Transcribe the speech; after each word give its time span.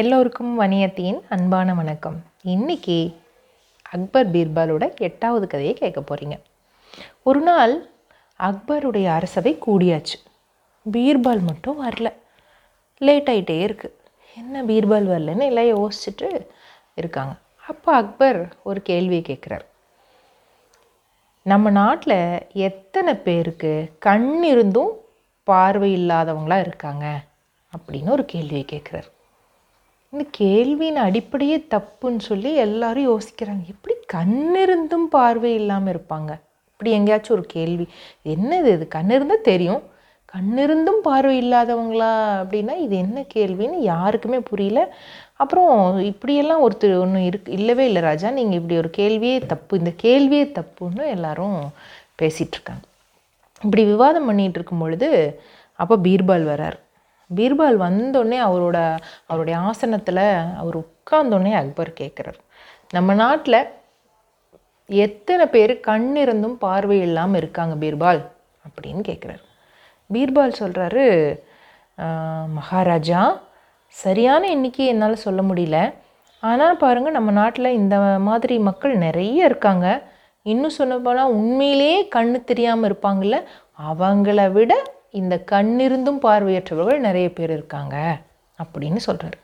எல்லோருக்கும் 0.00 0.52
வணியத்தின் 0.60 1.16
அன்பான 1.28 1.74
வணக்கம் 1.74 2.16
இன்றைக்கி 2.44 2.96
அக்பர் 3.90 4.30
பீர்பாலோட 4.30 4.84
எட்டாவது 4.98 5.46
கதையை 5.46 5.74
கேட்க 5.74 6.00
போகிறீங்க 6.00 6.36
ஒரு 7.22 7.40
நாள் 7.40 7.74
அக்பருடைய 8.40 9.08
அரசவை 9.12 9.52
கூடியாச்சு 9.66 10.16
பீர்பால் 10.86 11.42
மட்டும் 11.42 11.76
வரல 11.82 12.10
லேட் 13.00 13.30
ஆகிட்டே 13.30 13.58
இருக்குது 13.66 13.96
என்ன 14.36 14.64
பீர்பால் 14.64 15.12
வரலன்னு 15.12 15.44
எல்லாம் 15.44 15.70
யோசிச்சுட்டு 15.74 16.28
இருக்காங்க 16.98 17.34
அப்போ 17.66 17.92
அக்பர் 17.94 18.42
ஒரு 18.62 18.82
கேள்வியை 18.82 19.22
கேட்குறார் 19.28 19.66
நம்ம 21.46 21.70
நாட்டில் 21.70 22.20
எத்தனை 22.62 23.14
பேருக்கு 23.20 23.72
கண் 23.98 24.30
இருந்தும் 24.44 24.94
பார்வை 25.48 25.92
இல்லாதவங்களாக 25.92 26.60
இருக்காங்க 26.60 27.06
அப்படின்னு 27.72 28.10
ஒரு 28.10 28.24
கேள்வியை 28.24 28.66
கேட்குறாரு 28.72 29.10
இந்த 30.12 30.24
கேள்வியின் 30.38 30.98
அடிப்படையே 31.02 31.54
தப்புன்னு 31.70 32.22
சொல்லி 32.24 32.50
எல்லாரும் 32.64 33.06
யோசிக்கிறாங்க 33.06 33.62
எப்படி 33.66 33.94
கண்ணிருந்தும் 34.12 35.06
பார்வை 35.08 35.50
இல்லாமல் 35.54 35.92
இருப்பாங்க 35.94 36.32
இப்படி 36.70 36.90
எங்கேயாச்சும் 36.90 37.34
ஒரு 37.36 37.44
கேள்வி 37.48 37.86
என்னது 38.26 38.68
இது 38.72 38.86
கண்ணிருந்தால் 38.94 39.46
தெரியும் 39.46 39.80
கண்ணிருந்தும் 40.28 41.00
பார்வை 41.02 41.32
இல்லாதவங்களா 41.38 42.10
அப்படின்னா 42.36 42.74
இது 42.78 42.94
என்ன 42.96 43.24
கேள்வின்னு 43.34 43.78
யாருக்குமே 43.86 44.40
புரியல 44.44 44.82
அப்புறம் 45.36 45.72
இப்படியெல்லாம் 46.04 46.62
ஒருத்தர் 46.62 46.94
ஒன்றும் 46.98 47.26
இருக்கு 47.26 47.50
இல்லவே 47.52 47.86
இல்லை 47.86 48.02
ராஜா 48.02 48.30
நீங்கள் 48.32 48.58
இப்படி 48.58 48.76
ஒரு 48.76 48.92
கேள்வியே 48.98 49.40
தப்பு 49.46 49.80
இந்த 49.80 49.94
கேள்வியே 50.04 50.44
தப்புன்னு 50.54 51.06
எல்லாரும் 51.08 51.58
பேசிகிட்ருக்காங்க 52.22 52.86
இப்படி 53.62 53.84
விவாதம் 53.84 54.28
பண்ணிகிட்டு 54.28 54.58
இருக்கும் 54.58 54.84
பொழுது 54.84 55.10
அப்போ 55.78 55.96
பீர்பால் 56.02 56.50
வரார் 56.50 56.78
பீர்பால் 57.34 57.76
வந்தோடனே 57.76 58.38
அவரோட 58.46 58.78
அவருடைய 59.26 59.56
ஆசனத்தில் 59.60 60.24
அவர் 60.56 60.76
உட்கார்ந்தோடனே 60.76 61.52
அக்பர் 61.54 61.92
கேட்குறார் 62.00 62.40
நம்ம 62.90 63.14
நாட்டில் 63.14 63.60
எத்தனை 64.88 65.44
பேர் 65.46 65.72
கண் 65.80 66.10
இருந்தும் 66.16 66.56
பார்வை 66.58 66.98
இல்லாமல் 67.00 67.40
இருக்காங்க 67.40 67.74
பீர்பால் 67.74 68.20
அப்படின்னு 68.64 69.02
கேட்குறாரு 69.06 69.42
பீர்பால் 70.10 70.58
சொல்கிறாரு 70.58 71.04
மகாராஜா 72.54 73.22
சரியான 73.94 74.42
எண்ணிக்கை 74.48 74.86
என்னால் 74.86 75.24
சொல்ல 75.24 75.40
முடியல 75.42 75.78
ஆனால் 76.42 76.76
பாருங்கள் 76.76 77.12
நம்ம 77.12 77.30
நாட்டில் 77.32 77.76
இந்த 77.76 77.96
மாதிரி 78.20 78.54
மக்கள் 78.58 78.94
நிறைய 78.96 79.38
இருக்காங்க 79.44 79.86
இன்னும் 80.46 80.76
சொன்ன 80.76 80.96
போனால் 80.98 81.34
உண்மையிலேயே 81.34 81.98
கண்ணு 82.14 82.38
தெரியாமல் 82.44 82.88
இருப்பாங்கள்ல 82.88 83.36
அவங்கள 83.90 84.40
விட 84.52 84.72
இந்த 85.14 85.34
கண்ணிருந்தும் 85.50 86.20
பார்வையற்றவர்கள் 86.24 87.00
நிறைய 87.00 87.26
பேர் 87.30 87.52
இருக்காங்க 87.52 87.96
அப்படின்னு 88.58 89.00
சொல்கிறார் 89.00 89.38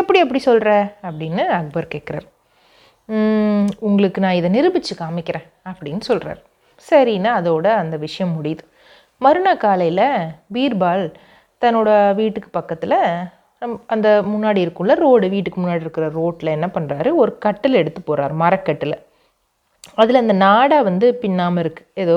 எப்படி 0.00 0.18
எப்படி 0.18 0.40
சொல்கிற 0.40 0.70
அப்படின்னு 1.02 1.42
அக்பர் 1.52 1.92
கேட்குறார் 1.94 2.28
உங்களுக்கு 3.80 4.18
நான் 4.20 4.38
இதை 4.40 4.48
நிரூபித்து 4.50 4.94
காமிக்கிறேன் 4.94 5.46
அப்படின்னு 5.66 6.02
சொல்கிறார் 6.02 6.40
சரின்னு 6.86 7.30
அதோட 7.30 7.66
அந்த 7.76 7.96
விஷயம் 7.96 8.34
முடியுது 8.36 8.64
மறுநாள் 9.20 9.58
காலையில் 9.58 10.06
பீர்பால் 10.52 11.04
தன்னோட 11.62 11.90
வீட்டுக்கு 12.14 12.50
பக்கத்தில் 12.50 12.98
அந்த 13.86 14.08
முன்னாடி 14.24 14.60
இருக்குள்ள 14.64 14.92
ரோடு 14.96 15.26
வீட்டுக்கு 15.28 15.58
முன்னாடி 15.60 15.84
இருக்கிற 15.84 16.06
ரோட்டில் 16.10 16.54
என்ன 16.54 16.68
பண்ணுறாரு 16.74 17.10
ஒரு 17.14 17.32
கட்டில் 17.38 17.80
எடுத்து 17.80 18.00
போகிறார் 18.00 18.34
மரக்கட்டில் 18.34 18.96
அதில் 19.94 20.22
அந்த 20.22 20.34
நாடா 20.38 20.78
வந்து 20.82 21.06
பின்னாமல் 21.14 21.62
இருக்குது 21.62 21.88
ஏதோ 21.96 22.16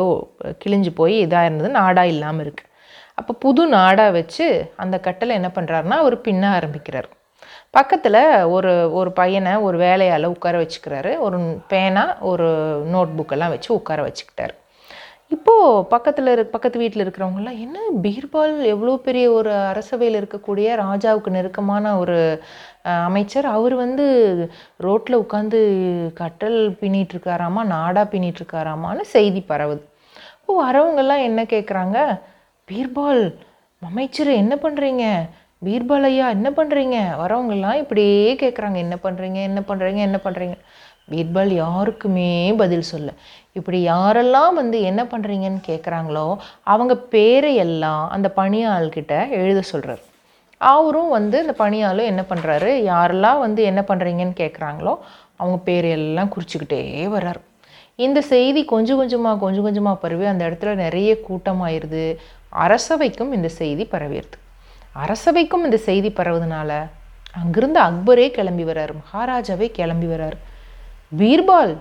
கிழிஞ்சு 0.60 0.92
போய் 0.96 1.16
இதாக 1.20 1.48
இருந்தது 1.48 1.70
நாடா 1.72 2.04
இல்லாமல் 2.06 2.44
இருக்குது 2.46 2.72
அப்போ 3.18 3.34
புது 3.40 3.64
நாடாக 3.68 4.12
வச்சு 4.12 4.48
அந்த 4.76 4.96
கட்டில் 5.00 5.38
என்ன 5.40 5.50
பண்ணுறாருனா 5.56 5.98
அவர் 5.98 6.18
பின்ன 6.22 6.44
ஆரம்பிக்கிறார் 6.52 7.10
பக்கத்தில் 7.72 8.22
ஒரு 8.48 8.74
ஒரு 8.92 9.10
பையனை 9.12 9.54
ஒரு 9.62 9.78
வேலையால் 9.78 10.34
உட்கார 10.34 10.56
வச்சுக்கிறாரு 10.58 11.12
ஒரு 11.18 11.40
பேனா 11.68 12.04
ஒரு 12.24 12.48
நோட் 12.94 13.18
புக்கெல்லாம் 13.18 13.54
வச்சு 13.56 13.70
உட்கார 13.74 14.02
வச்சுக்கிட்டார் 14.04 14.54
இப்போது 15.30 15.86
பக்கத்தில் 15.86 16.28
இரு 16.28 16.44
பக்கத்து 16.46 16.78
வீட்டில் 16.80 17.04
இருக்கிறவங்களாம் 17.04 17.62
என்ன 17.62 17.78
பீர்பால் 18.02 18.54
எவ்வளோ 18.66 18.92
பெரிய 18.98 19.26
ஒரு 19.32 19.52
அரசவையில் 19.72 20.20
இருக்கக்கூடிய 20.20 20.68
ராஜாவுக்கு 20.76 21.30
நெருக்கமான 21.30 21.94
ஒரு 21.98 22.18
அமைச்சர் 23.06 23.48
அவர் 23.48 23.76
வந்து 23.76 24.06
ரோட்டில் 24.80 25.22
உட்காந்து 25.22 25.60
கட்டல் 26.14 26.60
பின்னிட்டுருக்காராமா 26.80 27.62
இருக்காராமா 27.62 27.64
நாடாக 27.66 28.06
பின்னிட்டுருக்காராமான்னு 28.12 29.06
செய்தி 29.08 29.42
பரவுது 29.50 29.84
இப்போ 30.40 30.56
வரவங்கெல்லாம் 30.64 31.24
என்ன 31.24 31.44
கேட்குறாங்க 31.46 32.00
பீர்பால் 32.68 33.24
மமைச்சர் 33.82 34.30
என்ன 34.34 34.54
பண்ணுறீங்க 34.56 35.04
பீர்பால் 35.62 36.06
ஐயா 36.10 36.28
என்ன 36.30 36.50
பண்ணுறீங்க 36.50 36.98
வரவங்கெல்லாம் 37.18 37.80
இப்படியே 37.80 38.32
கேட்குறாங்க 38.36 38.78
என்ன 38.78 38.96
பண்ணுறீங்க 39.04 39.40
என்ன 39.42 39.62
பண்ணுறீங்க 39.68 40.00
என்ன 40.00 40.20
பண்ணுறீங்க 40.24 40.56
பீர்பால் 41.10 41.52
யாருக்குமே 41.54 42.32
பதில் 42.56 42.90
சொல்ல 42.90 43.10
இப்படி 43.52 43.80
யாரெல்லாம் 43.84 44.54
வந்து 44.54 44.82
என்ன 44.82 45.02
பண்ணுறீங்கன்னு 45.04 45.62
கேட்குறாங்களோ 45.66 46.26
அவங்க 46.64 46.94
பேரையெல்லாம் 47.12 48.04
அந்த 48.10 48.32
பணியாள்கிட்ட 48.36 49.14
எழுத 49.32 49.62
சொல்கிறார் 49.62 50.04
அவரும் 50.62 51.10
வந்து 51.10 51.38
இந்த 51.44 51.56
பணியாளும் 51.58 52.06
என்ன 52.06 52.26
பண்ணுறாரு 52.30 52.72
யாரெல்லாம் 52.84 53.40
வந்து 53.40 53.64
என்ன 53.64 53.84
பண்ணுறீங்கன்னு 53.88 54.38
கேட்குறாங்களோ 54.38 54.96
அவங்க 55.38 55.60
பேரையெல்லாம் 55.66 56.34
குறிச்சிக்கிட்டே 56.36 56.82
வர்றாரு 57.08 57.42
இந்த 58.00 58.20
செய்தி 58.22 58.62
கொஞ்சம் 58.66 58.98
கொஞ்சமாக 58.98 59.40
கொஞ்சம் 59.40 59.64
கொஞ்சமாக 59.64 59.96
பரவி 59.96 60.26
அந்த 60.26 60.44
இடத்துல 60.48 60.72
நிறைய 60.76 61.12
கூட்டமாயிருது 61.28 62.04
அரசவைக்கும் 62.64 63.32
இந்த 63.32 63.50
செய்தி 63.58 63.84
பரவிடுது 63.92 64.38
அரசவைக்கும் 64.96 65.64
இந்த 65.64 65.78
செய்தி 65.86 66.10
பரவுதுனால 66.10 66.72
அங்கிருந்து 67.34 67.80
அக்பரே 67.80 68.28
கிளம்பி 68.30 68.64
வர்றார் 68.64 68.94
மகாராஜாவே 69.00 69.68
கிளம்பி 69.72 70.08
வர்றார் 70.08 70.38
பீர்பால் 71.18 71.74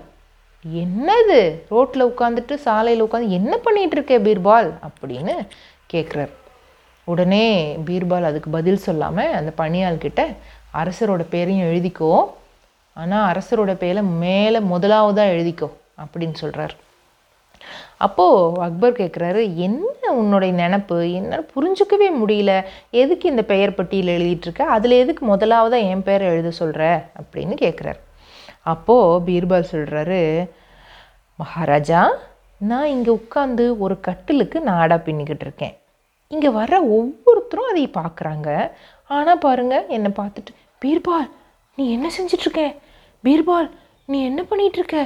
என்னது 0.65 1.39
ரோட்டில் 1.69 2.09
உட்காந்துட்டு 2.09 2.55
சாலையில் 2.61 3.05
உட்காந்து 3.05 3.29
என்ன 3.31 3.53
பண்ணிகிட்டு 3.65 3.97
இருக்கே 3.97 4.17
பீர்பால் 4.21 4.69
அப்படின்னு 4.87 5.35
கேட்குறார் 5.87 6.33
உடனே 7.07 7.45
பீர்பால் 7.85 8.29
அதுக்கு 8.29 8.49
பதில் 8.49 8.83
சொல்லாமல் 8.83 9.35
அந்த 9.35 9.51
பணியாள்கிட்ட 9.57 10.21
அரசரோட 10.73 11.23
பேரையும் 11.29 11.67
எழுதிக்கோ 11.67 12.11
ஆனால் 12.97 13.27
அரசரோட 13.31 13.73
பேரை 13.75 14.01
மேலே 14.19 14.59
முதலாவதாக 14.65 15.33
எழுதிக்கோ 15.33 15.69
அப்படின்னு 15.97 16.33
சொல்கிறார் 16.33 16.75
அப்போது 17.97 18.59
அக்பர் 18.59 18.99
கேட்குறாரு 18.99 19.41
என்ன 19.57 20.11
உன்னுடைய 20.11 20.51
நினப்பு 20.53 20.97
என்ன 21.13 21.39
புரிஞ்சுக்கவே 21.53 22.09
முடியல 22.19 22.51
எதுக்கு 22.93 23.25
இந்த 23.29 23.43
பெயர் 23.43 23.75
பட்டியல் 23.75 24.15
எழுதிட்டுருக்க 24.15 24.65
அதில் 24.67 24.99
எதுக்கு 24.99 25.23
முதலாவதாக 25.25 25.87
என் 25.87 26.03
பெயரை 26.03 26.27
எழுத 26.27 26.51
சொல்கிற 26.51 26.83
அப்படின்னு 27.21 27.55
கேட்குறாரு 27.61 28.01
அப்போது 28.63 29.23
பீர்பால் 29.25 29.71
சொல்கிறாரு 29.71 30.21
மகாராஜா 31.39 32.01
நான் 32.61 32.91
இங்கே 32.91 33.11
உட்காந்து 33.11 33.63
ஒரு 33.77 33.95
கட்டிலுக்கு 33.99 34.57
நாடா 34.61 34.97
பின்னிக்கிட்டு 34.97 35.45
இருக்கேன் 35.45 35.73
இங்கே 36.31 36.49
வர 36.49 36.73
ஒவ்வொருத்தரும் 36.91 37.71
அதை 37.71 37.83
பார்க்குறாங்க 37.93 38.49
ஆனால் 39.09 39.37
பாருங்கள் 39.37 39.87
என்னை 39.87 40.11
பார்த்துட்டு 40.15 40.53
பீர்பால் 40.81 41.27
நீ 41.77 41.83
என்ன 41.91 42.07
செஞ்சிட்ருக்க 42.17 42.63
பீர்பால் 43.23 43.69
நீ 44.09 44.17
என்ன 44.25 44.41
பண்ணிகிட்ருக்க 44.41 44.97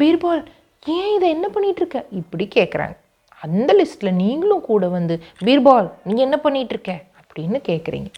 பீர்பால் 0.00 0.42
ஏன் 0.86 1.12
இதை 1.14 1.28
என்ன 1.30 1.48
இருக்க 1.76 1.98
இப்படி 2.10 2.44
கேட்குறாங்க 2.54 2.96
அந்த 3.42 3.70
லிஸ்ட்டில் 3.72 4.18
நீங்களும் 4.18 4.66
கூட 4.66 4.88
வந்து 4.88 5.14
பீர்பால் 5.44 5.88
நீங்கள் 6.04 6.24
என்ன 6.24 6.36
பண்ணிகிட்ருக்க 6.44 6.92
அப்படின்னு 7.22 7.58
கேட்குறீங்க 7.60 8.10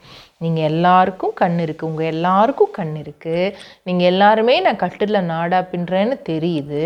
நீங்கள் 0.38 0.64
எல்லாருக்கும் 0.64 1.34
கண் 1.34 1.58
இருக்குது 1.58 1.88
உங்கள் 1.88 2.06
எல்லாருக்கும் 2.06 2.72
கண் 2.72 2.94
இருக்குது 2.94 3.52
நீங்கள் 3.82 4.06
எல்லாருமே 4.06 4.60
நான் 4.60 4.76
கட்டில் 4.76 5.26
நாடா 5.26 5.60
பின்றேன்னு 5.62 6.16
தெரியுது 6.22 6.82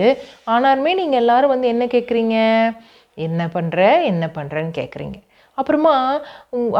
ஆனாலுமே 0.46 0.92
நீங்கள் 0.94 1.20
எல்லோரும் 1.20 1.48
வந்து 1.48 1.68
என்ன 1.68 1.86
கேட்குறீங்க 1.86 2.36
என்ன 3.18 3.48
பண்ணுற 3.54 3.80
என்ன 4.02 4.24
பண்ணுறேன்னு 4.36 4.72
கேட்குறீங்க 4.74 5.18
அப்புறமா 5.58 5.94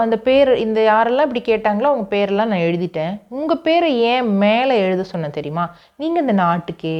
அந்த 0.00 0.16
பேர் 0.18 0.50
இந்த 0.56 0.80
யாரெல்லாம் 0.82 1.26
இப்படி 1.26 1.42
கேட்டாங்களோ 1.44 1.88
அவங்க 1.90 2.06
பேரெல்லாம் 2.12 2.50
நான் 2.52 2.64
எழுதிட்டேன் 2.66 3.14
உங்கள் 3.30 3.62
பேரை 3.62 3.88
ஏன் 4.10 4.28
மேலே 4.38 4.74
எழுத 4.78 5.04
சொன்னேன் 5.08 5.34
தெரியுமா 5.38 5.64
நீங்கள் 5.96 6.22
இந்த 6.22 6.34
நாட்டுக்கே 6.34 6.94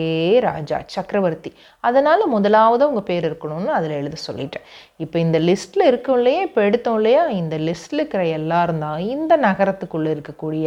ராஜா 0.47 0.79
சக்கரவர்த்தி 0.95 1.51
அதனால் 1.85 2.25
முதலாவது 2.29 2.89
உங்கள் 2.89 3.07
பேர் 3.07 3.29
இருக்கணும்னு 3.29 3.73
அதில் 3.75 3.99
எழுத 3.99 4.19
சொல்லிட்டேன் 4.27 4.67
இப்போ 4.97 5.19
இந்த 5.19 5.41
லிஸ்ட்டில் 5.41 5.89
இருக்கும் 5.89 6.19
இல்லையா 6.19 6.41
இப்போ 6.43 6.63
எடுத்தோம் 6.63 6.99
இல்லையா 6.99 7.23
இந்த 7.35 7.57
லிஸ்ட்டில் 7.67 8.03
இருக்கிற 8.03 8.25
எல்லாரும் 8.33 8.83
தான் 8.83 8.99
இந்த 9.09 9.37
நகரத்துக்குள்ளே 9.39 10.11
இருக்கக்கூடிய 10.15 10.68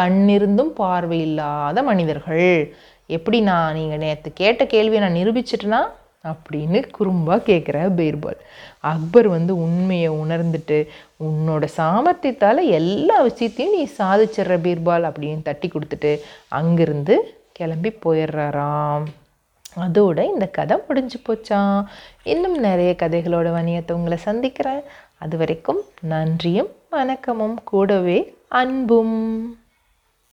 கண்ணிருந்தும் 0.00 0.74
பார்வையில்லாத 0.76 1.82
மனிதர்கள் 1.82 2.46
எப்படி 3.10 3.38
நான் 3.42 3.74
நீங்கள் 3.74 4.00
நேற்று 4.00 4.30
கேட்ட 4.34 4.62
கேள்வியை 4.66 5.02
நான் 5.02 5.18
நிரூபிச்சிட்டேன்னா 5.18 5.82
அப்படின்னு 6.24 6.78
குறும்பா 6.98 7.36
கேட்குறார் 7.44 7.90
பீர்பால் 7.94 8.40
அக்பர் 8.84 9.28
வந்து 9.28 9.52
உண்மையை 9.56 10.10
உணர்ந்துட்டு 10.14 10.78
உன்னோட 11.24 11.64
சாமர்த்தியத்தால் 11.76 12.62
எல்லா 12.72 13.16
விஷயத்தையும் 13.22 13.74
நீ 13.74 13.82
சாதிச்சிட்ற 13.98 14.56
பீர்பால் 14.60 15.08
அப்படின்னு 15.08 15.42
தட்டி 15.42 15.68
கொடுத்துட்டு 15.68 16.12
அங்கேருந்து 16.52 17.16
கிளம்பி 17.52 17.92
போயிடுறாராம் 18.04 19.06
அதோட 19.76 20.18
இந்த 20.24 20.46
கதை 20.50 20.76
முடிஞ்சு 20.88 21.18
போச்சான் 21.28 21.78
இன்னும் 22.24 22.58
நிறைய 22.60 22.90
கதைகளோட 22.98 23.48
வணியத்தை 23.52 23.92
உங்களை 23.92 24.18
சந்திக்கிறேன் 24.22 24.82
அது 25.18 25.36
வரைக்கும் 25.36 25.80
நன்றியும் 26.08 26.70
வணக்கமும் 26.90 27.58
கூடவே 27.64 28.18
அன்பும் 28.52 29.16